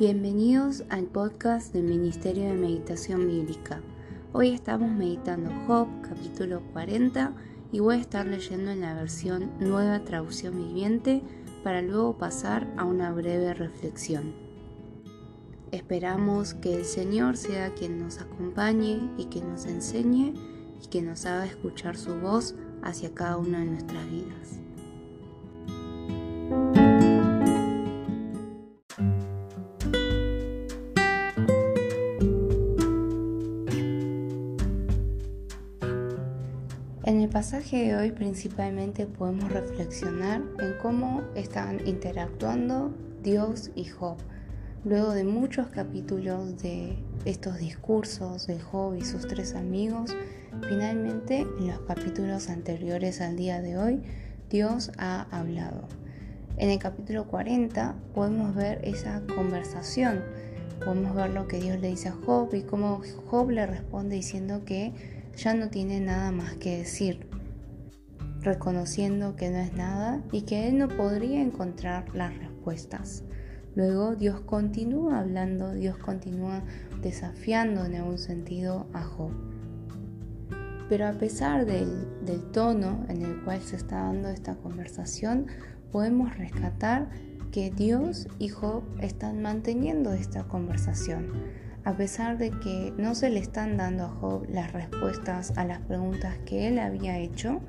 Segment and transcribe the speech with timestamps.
[0.00, 3.82] Bienvenidos al podcast del Ministerio de Meditación Bíblica.
[4.32, 7.34] Hoy estamos meditando Job, capítulo 40,
[7.70, 11.22] y voy a estar leyendo en la versión Nueva Traducción Viviente
[11.62, 14.32] para luego pasar a una breve reflexión.
[15.70, 20.32] Esperamos que el Señor sea quien nos acompañe y que nos enseñe
[20.82, 24.60] y que nos haga escuchar su voz hacia cada una de nuestras vidas.
[37.02, 44.18] En el pasaje de hoy principalmente podemos reflexionar en cómo están interactuando Dios y Job.
[44.84, 50.14] Luego de muchos capítulos de estos discursos de Job y sus tres amigos,
[50.68, 54.02] finalmente en los capítulos anteriores al día de hoy,
[54.50, 55.88] Dios ha hablado.
[56.58, 60.22] En el capítulo 40 podemos ver esa conversación,
[60.84, 64.66] podemos ver lo que Dios le dice a Job y cómo Job le responde diciendo
[64.66, 67.26] que ya no tiene nada más que decir,
[68.42, 73.24] reconociendo que no es nada y que él no podría encontrar las respuestas.
[73.74, 76.62] Luego Dios continúa hablando, Dios continúa
[77.00, 79.30] desafiando en algún sentido a Job.
[80.90, 85.46] Pero a pesar del, del, tono en el cual se está dando esta conversación,
[85.90, 87.08] podemos rescatar
[87.50, 91.32] que Dios y Job están manteniendo esta conversación.
[91.82, 95.80] A pesar de que no se le están dando a Job las respuestas a las
[95.80, 97.62] preguntas que él había hecho,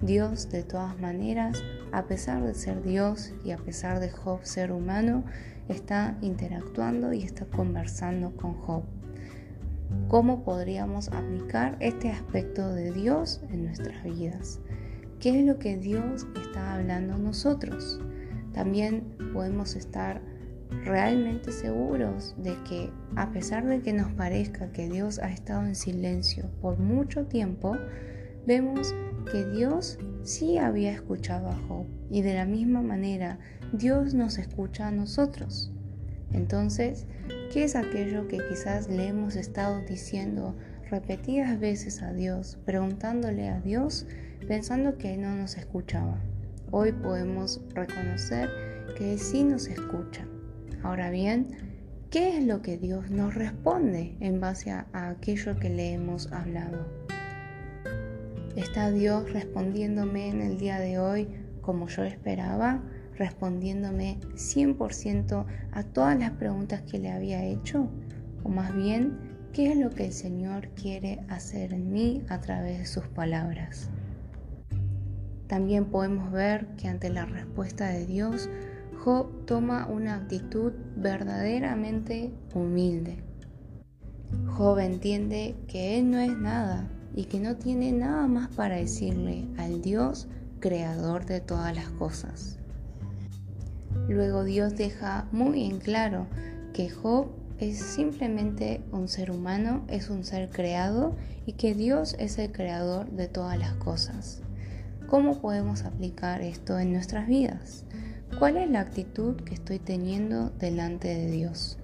[0.00, 4.72] Dios de todas maneras, a pesar de ser Dios y a pesar de Job ser
[4.72, 5.24] humano,
[5.68, 8.84] está interactuando y está conversando con Job.
[10.08, 14.60] ¿Cómo podríamos aplicar este aspecto de Dios en nuestras vidas?
[15.18, 18.00] ¿Qué es lo que Dios está hablando a nosotros?
[18.54, 20.22] También podemos estar
[20.84, 25.74] realmente seguros de que a pesar de que nos parezca que Dios ha estado en
[25.74, 27.76] silencio por mucho tiempo,
[28.46, 28.94] vemos
[29.30, 33.38] que Dios sí había escuchado a Job y de la misma manera
[33.72, 35.72] Dios nos escucha a nosotros.
[36.32, 37.06] Entonces,
[37.52, 40.56] ¿qué es aquello que quizás le hemos estado diciendo
[40.88, 44.06] repetidas veces a Dios, preguntándole a Dios,
[44.46, 46.20] pensando que no nos escuchaba?
[46.70, 48.48] Hoy podemos reconocer
[48.96, 50.24] que sí nos escucha.
[50.82, 51.48] Ahora bien,
[52.10, 56.86] ¿qué es lo que Dios nos responde en base a, aquello que le hemos hablado?
[58.56, 61.28] ¿Está Dios respondiéndome en el día de hoy
[61.60, 62.82] como yo esperaba?
[63.16, 67.90] ¿Respondiéndome 100% a todas las preguntas que le había hecho?
[68.42, 69.18] ¿O más bien,
[69.52, 73.90] qué es lo que el Señor quiere hacer en mí a través de sus palabras?
[75.46, 78.48] También podemos ver que ante la respuesta de Dios,
[79.04, 83.24] Job toma una actitud verdaderamente humilde.
[84.46, 89.48] Job entiende que él no es nada y que no tiene nada más para decirle
[89.56, 90.28] al Dios
[90.58, 92.58] creador de todas las cosas.
[94.06, 96.26] Luego Dios deja muy en claro
[96.74, 97.28] que Job
[97.58, 103.10] es simplemente un ser humano, es un ser creado y que Dios es el creador
[103.12, 104.42] de todas las cosas.
[105.06, 107.86] ¿Cómo podemos aplicar esto en nuestras vidas?
[108.40, 111.76] ¿Cuál es la actitud que estoy teniendo delante de Dios?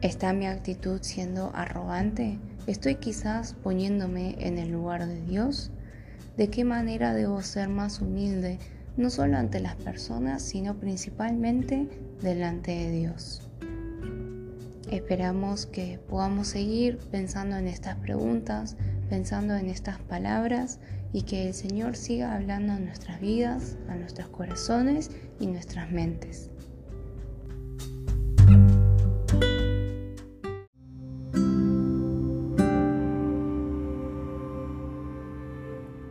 [0.00, 2.38] ¿Está mi actitud siendo arrogante?
[2.66, 5.72] ¿Estoy quizás poniéndome en el lugar de Dios?
[6.38, 8.60] ¿De qué manera debo ser más humilde,
[8.96, 11.86] no solo ante las personas, sino principalmente
[12.22, 13.46] delante de Dios?
[14.90, 18.74] Esperamos que podamos seguir pensando en estas preguntas,
[19.08, 20.80] pensando en estas palabras
[21.12, 25.10] y que el Señor siga hablando a nuestras vidas, a nuestros corazones
[25.40, 26.50] y nuestras mentes.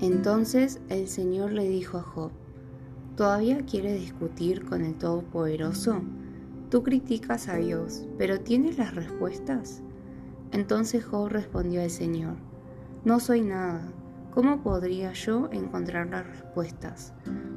[0.00, 2.30] Entonces el Señor le dijo a Job,
[3.16, 6.02] ¿todavía quieres discutir con el Todopoderoso?
[6.70, 9.82] Tú criticas a Dios, pero ¿tienes las respuestas?
[10.52, 12.36] Entonces Job respondió al Señor,
[13.04, 13.82] no soy nada,
[14.32, 17.12] ¿cómo podría yo encontrar las respuestas?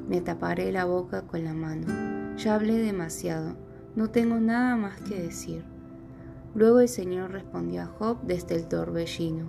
[0.08, 3.56] Me taparé la boca con la mano, ya hablé demasiado,
[3.96, 5.64] no tengo nada más que decir.
[6.56, 9.48] Luego el Señor respondió a Job desde el torbellino,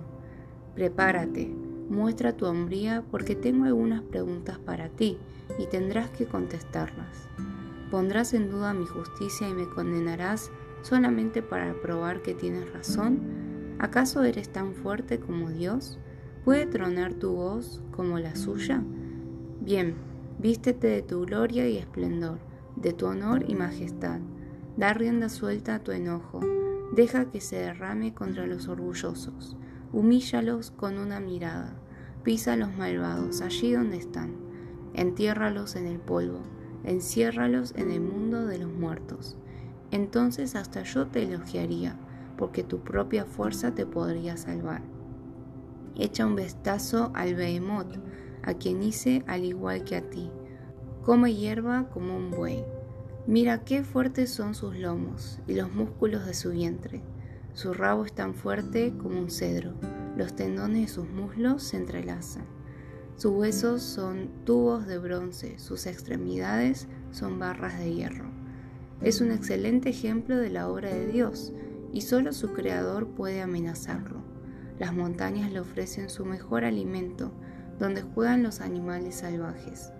[0.75, 1.53] prepárate,
[1.89, 5.17] Muestra tu hombría porque tengo algunas preguntas para ti
[5.57, 7.27] y tendrás que contestarlas.
[7.89, 10.51] ¿Pondrás en duda mi justicia y me condenarás
[10.83, 13.38] solamente para probar que tienes razón?
[13.79, 15.99] ¿Acaso eres tan fuerte como Dios?
[16.43, 18.83] ¿Puede tronar tu voz como la suya?
[19.61, 19.95] Bien,
[20.37, 22.39] vístete de tu gloria y esplendor,
[22.75, 24.19] de tu honor y majestad.
[24.75, 26.41] Da rienda suelta a tu enojo,
[26.93, 29.55] deja que se derrame contra los orgullosos,
[29.93, 31.73] humíllalos con una mirada,
[32.23, 34.35] pisa a los malvados allí donde están,
[34.93, 36.41] entiérralos en el polvo,
[36.83, 39.37] enciérralos en el mundo de los muertos.
[39.91, 41.97] Entonces hasta yo te elogiaría,
[42.39, 44.81] porque tu propia fuerza te podría salvar.
[45.97, 47.97] Echa un vistazo al behemoth,
[48.43, 50.31] a quien hice al igual que a ti.
[51.03, 52.63] Come hierba como un buey.
[53.27, 57.01] Mira qué fuertes son sus lomos y los músculos de su vientre.
[57.53, 59.73] Su rabo es tan fuerte como un cedro.
[60.15, 62.45] Los tendones de sus muslos se entrelazan.
[63.17, 68.31] Sus huesos son tubos de bronce, sus extremidades son barras de hierro.
[69.01, 71.53] Es un excelente ejemplo de la obra de Dios
[71.91, 74.21] y solo su creador puede amenazarlo.
[74.79, 77.31] Las montañas le ofrecen su mejor alimento,
[77.79, 79.91] donde juegan los animales salvajes.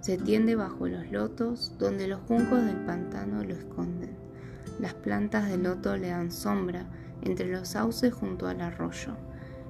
[0.00, 4.16] Se tiende bajo los lotos, donde los juncos del pantano lo esconden.
[4.80, 6.86] Las plantas de loto le dan sombra
[7.22, 9.16] entre los sauces junto al arroyo.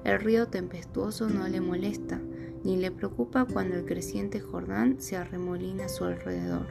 [0.03, 2.19] El río tempestuoso no le molesta,
[2.63, 6.67] ni le preocupa cuando el creciente Jordán se arremolina a su alrededor.